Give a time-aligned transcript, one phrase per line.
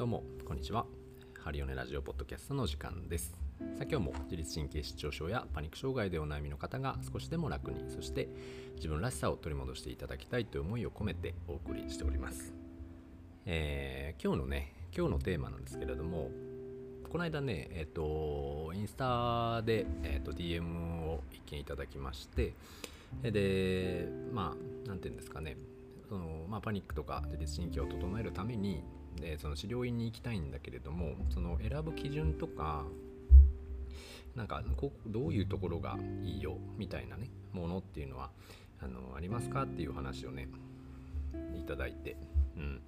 [0.00, 0.86] どうもこんにちは。
[1.44, 3.34] ハリオネラジオポッドキャストの時間です。
[3.76, 8.30] さあ今日も自律神経失調症やパニック障害でお悩みの方が少しでも楽にそして
[8.76, 12.54] 自分らしさを取り戻していただきたいという思いを込めてお送りしております、
[13.44, 16.30] えー、今日のね今日のテーマなんですけれども
[17.12, 22.54] この間ねえっ、ー、とインスタで、えーと、DM を一見いただきまして
[23.22, 25.58] でまあ何て言うんですかね。
[26.08, 28.82] その、まあ、パニックとか自律神経を整えるために
[29.16, 32.84] でその治療院に行きたいんだけれどもその選ぶ基準とか
[34.36, 38.30] なんかこどういうところがいいよみたいなねものっていうのは
[38.80, 40.48] あのありますかっていう話をね
[41.58, 42.16] いただいて、
[42.56, 42.80] うん、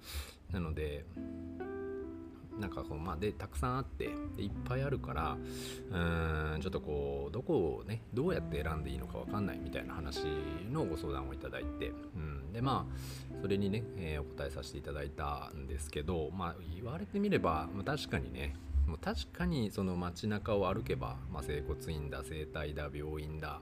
[0.51, 1.05] なので
[2.59, 5.37] なんかこうまあでたくさんあってでいっぱいあるから
[5.91, 10.23] うーんちょっとこうどこをねどうやって選んでいいのか分かんないみたいな話
[10.71, 18.55] のご相談をいただいて、うん、でまあそれにね、えー、お答えさせていただいたんですけどまあ言われてみれば、まあ、確かにね
[18.87, 23.61] もう確かにその街中を歩けば、まあ、整骨院だ整体だ病院だ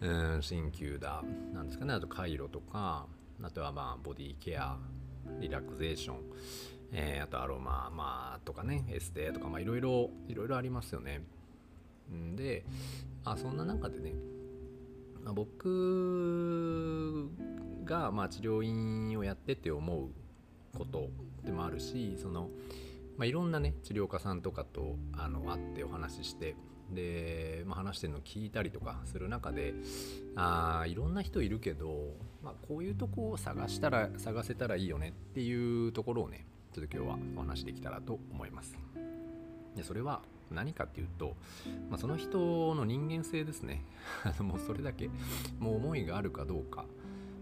[0.00, 3.06] うん鍼灸だなんですかねあとカイロとか
[3.42, 4.76] あとはまあボディケア
[5.40, 6.16] リラクゼーション
[6.92, 11.22] えー、あとアロマ、まあ、とかね、エステとか、まあ、いろいろ、いろいろありますよね。
[12.34, 12.64] で、
[13.24, 14.12] あ、そんな中でね、
[15.22, 17.30] ま、僕
[17.90, 20.08] が、まあ、治療院をやってって思う
[20.78, 21.08] こと
[21.44, 22.48] でもあるし、その、
[23.18, 26.54] まあ、いろんなね、治療家さんとかとあの会ってお話しして、
[26.94, 29.74] で、まあ、話してるのを聞いたりとかする中で
[30.34, 38.76] あいろんな人いるけど、まあ、こういうとこを探したら探せたらいいよねっていうところをねちょっと今日はお話できたらと思います。
[39.76, 41.36] でそれは何かっていうと、
[41.88, 43.84] まあ、その人の人間性ですね。
[44.40, 45.08] もうそれだけ、
[45.58, 46.86] もう思いがあるかどうか、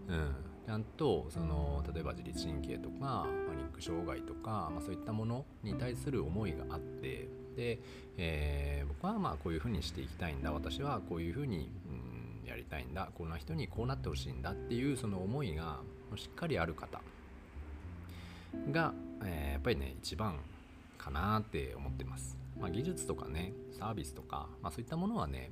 [0.09, 7.79] うん、ちゃんとその例えば自律神経とかパニック障害とか、まあ、そういったものに対する思いがあってで、
[8.17, 10.51] えー、僕はまあこういうふうにしていきたいんだ。
[10.51, 11.69] 私はこういうふうに、
[12.43, 13.09] うん、やりたいんだ。
[13.13, 15.79] こんな人にこうなってほしいんだっていうその思いが
[16.15, 17.01] しっかりある方
[18.71, 20.39] が、えー、やっぱりね一番
[20.97, 25.51] かなって思ってます、まあ、技術とかねサービスとか、まあ、そういったものはね、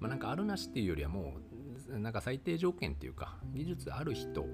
[0.00, 4.46] まあ、なんかあるなしっていうよりはもうなんか最低条件っていうか技術ある人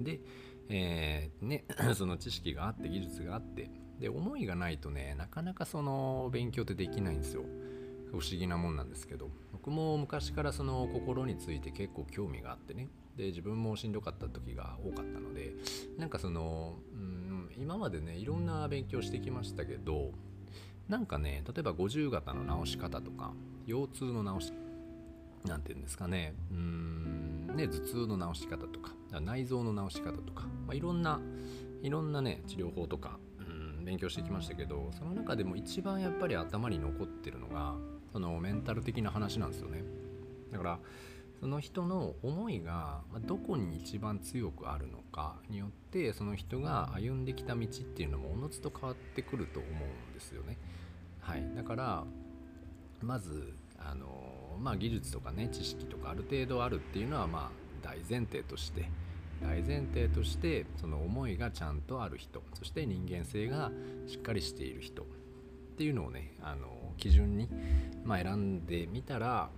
[0.00, 0.20] で、
[0.68, 1.64] えー、ね、
[1.94, 7.44] その知識があって技術があってで思いがないとねなかなかその勉強ってできないんですよ。
[8.10, 9.30] 不思議なもんなんですけど。
[9.52, 12.88] 僕も昔からその心について結構興味があってね。
[13.18, 15.56] で自分もしんどかった時が多かったので
[15.98, 20.12] なんかその、うん、今までねいろんな勉強してきましたけど
[20.88, 23.32] なんかね例えば50型の直し方とか
[23.66, 24.67] 腰痛の直しな
[25.56, 26.34] んていうんですかね。
[26.50, 27.46] うん。
[27.56, 31.20] ね頭痛の治し方とか内臓の治し方とか、まあ、いろんな
[31.82, 37.74] いろんなね治療法とかうん勉強してきましたけどその中でも一番やっぱり頭に残ってるのが
[38.12, 39.82] そのメンタル的な話なんですよね。
[40.52, 40.78] だから
[41.40, 50.56] その人の思いがどこに一番強くあるのかによってその人が歩んできた道っていうのもおのずと変わってくると思うんですよね。
[51.20, 52.04] はい、だから
[53.02, 58.90] まずあの、まあ、技術とかね知識とかある程度あるっていうのはまあ大前提として
[59.42, 63.70] 大前提としてその思いがちゃんとある人そして人間性が
[64.06, 65.06] しっかりしている人っ
[65.76, 67.48] ていうのをねあの基準に、
[68.04, 69.48] まあ、選んでみたら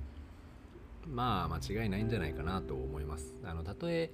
[1.07, 3.35] まあ間違いないんじゃないかなと思います。
[3.43, 4.11] あのたとえ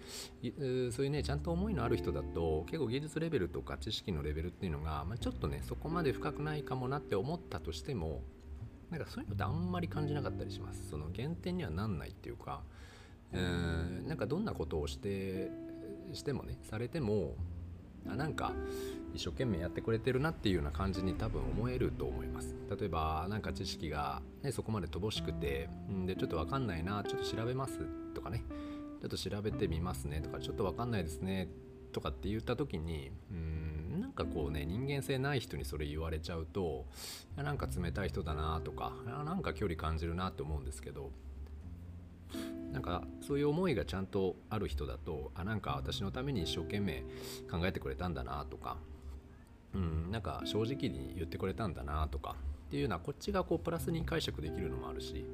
[0.93, 8.23] そういうねちゃんと思いのある人だと結構技術レベルとか知識のレベルっていうのが、まあ、ちょっとねそこまで深くないかもなって思ったとしても
[8.91, 10.89] なんかそういうのってあんまり感じなかったりします。
[10.89, 12.63] その減点にはなんないっていうか
[13.33, 15.51] うんなんかどんなことをして
[16.13, 17.35] してもねされても
[18.09, 18.53] あなんか
[19.15, 27.81] 一生懸命やってくれてるなっていうような感じに多分思えると思います例えば何か知識が、ね、そこまで乏しくてんでちょっと分かんないなちょっと調べます
[28.15, 28.45] とかね
[29.01, 31.49] ちょっと調べてみますねとかちょっと分かんないですね
[31.93, 33.76] とかって言った時にうん
[34.17, 36.87] かこうね人間性ない人にそれ言われちゃうと
[37.37, 38.93] なんか冷たい人だなとか
[39.25, 41.13] なんか距離感じるなって思うんですけど
[42.73, 47.03] なんかそういう思いがちゃんとある人だとあなんか私のために一生懸命
[47.51, 48.77] 考えてくれたんだなとか、
[49.75, 52.35] うん、なんか正直に言ってくれたんだなとか
[52.67, 55.25] っていうのはこっちがこうプラスに解釈できるのもあるし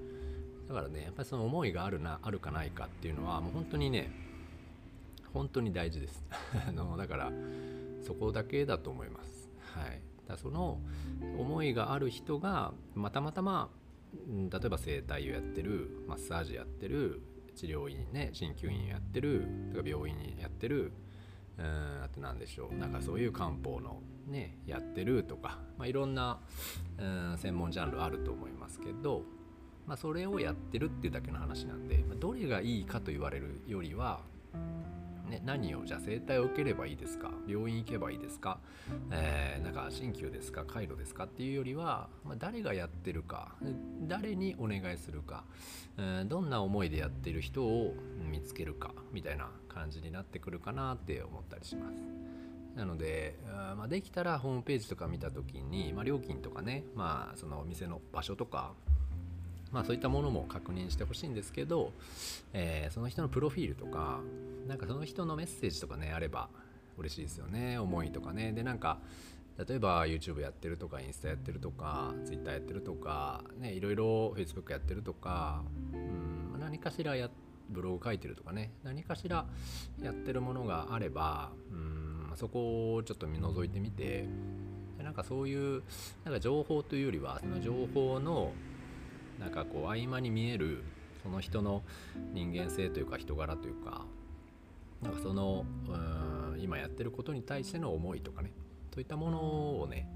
[0.68, 4.10] だからねやっぱりその思いがあるなあるかないかっていうのはもう本当にね
[5.32, 6.22] 本当に大事です。
[6.68, 7.32] あのだから
[8.02, 9.48] そこだけだと思います。
[9.74, 10.00] はい。
[10.28, 10.80] だその
[11.38, 13.70] 思いがある人がまたまたま
[14.28, 17.22] 例えば整体をやってるマッサージやってる
[17.54, 20.92] 治療院ね鍼灸院やってるとか病院やってる
[21.58, 26.40] うんあと何でしょうなんかそういう漢方のねやってるとか、まあ、いろんな
[26.98, 29.22] うん専門ジャンルあると思いますけど、
[29.86, 34.20] まあ、それをやってるっていうだけの話なんで、まあ、どれがいいかと言われるよりは
[35.32, 37.30] ね、何をじゃあ整体を受ければいいですか？
[37.48, 38.58] 病院行けばいいですか、
[39.10, 40.66] えー、なんか鍼灸ですか？
[40.66, 41.24] 回路ですか？
[41.24, 43.52] っていうよりは、まあ、誰がやってるか
[44.02, 45.44] 誰にお願いするか、
[45.96, 47.94] えー、どんな思いでやってる人を
[48.30, 51.94] 見つけるかみたいな感じになってくるかなって思ったりします。
[52.76, 53.38] なので、
[53.78, 58.72] まあ、できたらホームページとか見た時に、まあ、料金とかね、まあ、そのお店の場所とか
[59.70, 61.92] まあそういったものも確認してほしいんですけど、
[62.52, 64.20] えー、その人のプロフィールとか、
[64.66, 66.48] なんかその人のメッセージとかね、あれば
[66.98, 67.78] 嬉しいですよね。
[67.78, 68.52] 思いとかね。
[68.52, 68.98] で、なんか、
[69.68, 75.62] 例えば YouTube やってるとか、インスタやってるとか、Twitter やってるとか、ね、いろいろ Facebook やってるとか、
[75.92, 77.30] うん、何かしらや
[77.68, 79.46] ブログ書いてるとかね、何かしら
[80.00, 84.28] やってるものがあれば、うん、そこをちょっと見覗いてみて
[84.98, 85.82] で、なんかそういう
[86.24, 88.52] なんか情報というよりはその情報の
[89.38, 90.84] なんかこう合間に見える
[91.22, 91.82] その人の
[92.32, 94.04] 人間性というか人柄というか
[95.02, 98.52] なんかそのうん今やってることに対しての思いとかね
[98.94, 100.08] そういったものをね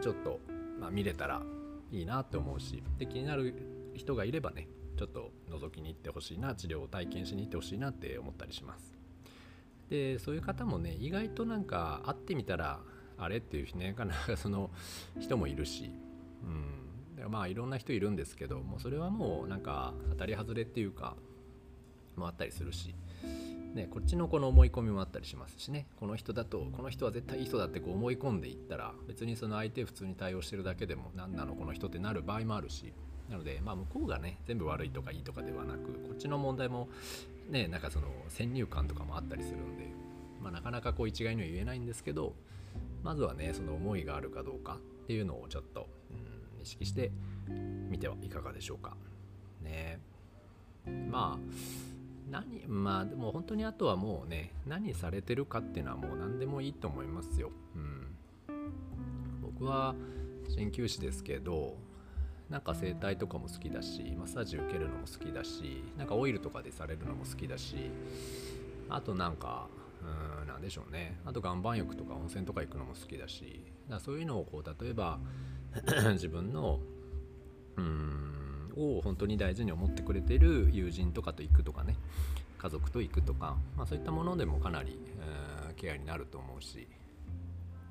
[0.00, 0.40] ちょっと、
[0.80, 1.42] まあ、見れたら
[1.90, 8.94] いいなって思うしで気になる人がいればねちょっと覗きに行ってほしいな治療を体験しに行ってほしいなって思ったりします。
[9.90, 12.80] でそういう方もね意外となんか会ってみたら
[13.18, 14.70] あれっていうねかなその
[15.18, 15.90] 人もいるし、
[17.18, 21.16] うん、まあいろんな人いるんですけどもうそれはもうなんか当たり外れっていうか
[22.16, 22.94] もあったりするし、
[23.74, 25.86] ね、こっちのこの思い込みもあったりしますしね。
[25.98, 32.92] この人だとこの人は絶対いい人だってこう思い込んでいったら別にその相手普通に対応してるだけでも何なのこの人ってなる場合もあるし。
[33.28, 36.88] なのでまあ向こうがね全部悪いとかいいとかではなくこっちの問題も
[37.48, 39.88] ねなんかその先入観とかもあったりするんで、
[40.42, 42.34] まあ、なかなかこう一概には言えないんですけど
[43.02, 45.88] まずはねその思いがあるかどうかっていうのをちょっと
[46.62, 47.12] 意識して
[47.90, 48.96] みてはいかがでしょうか。
[49.62, 50.00] ね。
[51.10, 51.93] まあ
[52.30, 57.50] 何まあでも本当にあとはもうね何されてるかっていうのはもう何でもいいと思いますよ。
[57.74, 58.06] うん、
[59.42, 59.94] 僕は
[60.56, 61.76] 鍼灸師ですけど
[62.50, 67.90] なんか整体とかも好きだしマッサージ受けるのも好きだしなんかオイルとかでされるのも好きだし
[68.88, 69.68] あとなんか
[70.40, 75.18] うんなんでしょうねあと岩盤浴とか温泉とか行くのも好きだしだそういうのをこう例えば
[76.12, 76.80] 自分の
[77.76, 78.43] うん
[78.76, 81.96] を本当に大事に思ってくれてる友人とかと行くとかね。
[82.58, 86.88] 家族と行くとか、まあ、そういったものでもかなり、えー、ケアになると思うし。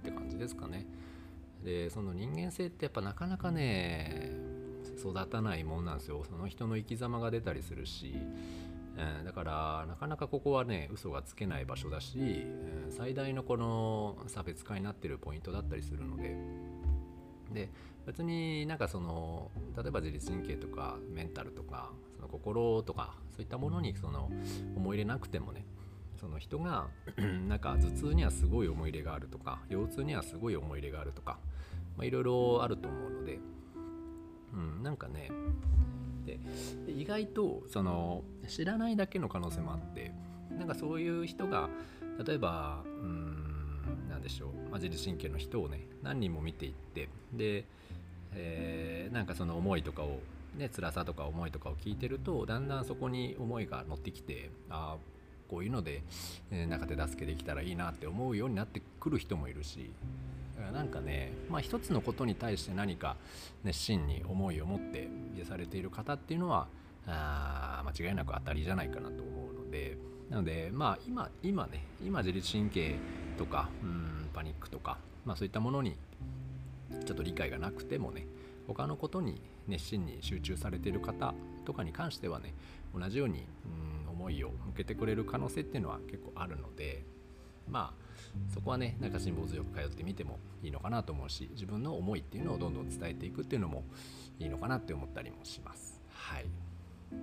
[0.01, 0.85] って感じですかね。
[1.63, 4.31] でその人間性ってやっぱなかなかね
[4.99, 6.23] 育たないもんなんですよ。
[6.29, 8.15] その人の生き様が出たりするし、
[8.97, 16.35] えー、だからなかなかここはね嘘がつけない場所だし、えー、最大のこの差別化になってるポイントだったりするので。
[17.53, 17.69] で
[18.05, 24.29] 別になんかその例えば自律神経とかメンタルとかその心とかそういったものにその
[24.75, 25.65] 思い入れなくてもね
[26.19, 26.87] その人が
[27.47, 31.37] なんか頭痛にはすごい思い入れがあるとか腰痛にはすごい思い入れがあるとか
[32.01, 33.39] いろいろあると思うので、
[34.53, 35.29] うん、なんかね
[36.25, 36.39] で
[36.87, 40.13] 意外とその知らないだけの可能性もあって
[40.57, 41.69] なんかそういう人が
[42.25, 43.22] 例えばうん
[44.23, 47.65] でしょう、まあ、自律神経の人をね何人も見ていってで、
[48.33, 50.19] えー、なんかその思いとかを
[50.57, 55.13] ね辛さとか思いとかを聞いてるとだんだんそこに思いが乗ってきてああ
[55.49, 56.01] こういうので、
[56.51, 59.91] えー、なんか手助けできたらいいなって思うようになってくる人もいるし
[60.71, 63.17] なんかね、まあ、一つのことに対して何か
[63.63, 66.67] 熱心に思いを持って癒されている方っていうのは
[67.05, 69.97] あ間違いなく当たりじゃないかなと思うので
[70.29, 72.95] なのでまあ今今ね今自律神経
[73.33, 75.95] とかうんパニックとか、まあ、そういったものに
[77.05, 78.25] ちょっと理解がなくてもね
[78.67, 81.33] 他のことに熱心に集中されている方
[81.65, 82.53] とかに関してはね
[82.97, 87.03] 同じようにうん思いを向けてくれる可能性っていうのは結構あるので
[87.69, 88.03] まあ
[88.53, 93.83] そこはねなんか辛抱強く通ってみてもいいのかなと思うし自分の思いっていうのをどんどん伝えていくっていうのも
[94.39, 95.99] いいのかなって思ったりもします。
[96.09, 96.45] はい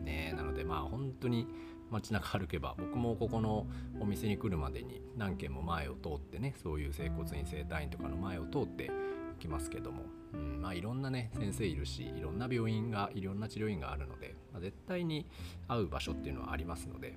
[0.04, 1.48] ね、なのでまあ本当に
[1.90, 3.66] 街中歩けば僕もここの
[4.00, 8.90] お店に来るまでに何軒も前を通ってねそういう整骨院整体院とかの前を通って
[9.38, 10.04] きますけども、
[10.34, 15.26] うんまあ、いろんなね先生いるしいろんな病院がいろんな治療院があるので、まあ、絶対に
[15.66, 17.16] 会う場所っていうのはありますので、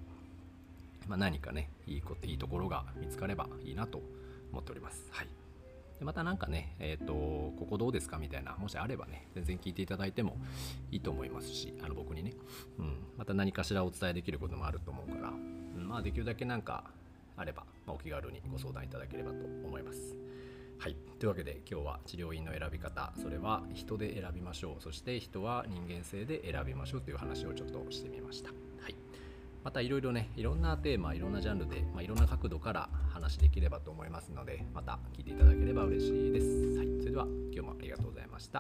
[1.08, 4.01] まあ、何かねいいこといいところが見つかればいいなと
[4.51, 5.06] 思っております。
[5.12, 5.43] はい
[6.00, 10.38] でまた何かね、えっ、ー、と、ここどうですかみたいな、もしあればね、全然聞いていただいても
[10.92, 12.34] いいと思いますし、あの僕にね、
[12.80, 16.84] うん、また何かしらお伝えできることもあると思うから、うん、まあできるだけなんか、
[17.36, 20.16] あれば、まあ、お気軽にご相談いただければと思います。
[20.80, 24.84] はい、というわけで今日は治療院の選び方それは人で選びましょう。
[24.84, 28.50] そして人は人間性で選びましょうという話をちょっとしてみました。
[28.50, 28.96] はい。
[29.63, 36.77] またいろいろねいろんなテーマいろんなジャンルで、まあ、いろんな角度から話できればと思いますのでまた聞いていただければ嬉しいです。
[36.77, 38.51] はい、それでは今日もありがとうございました。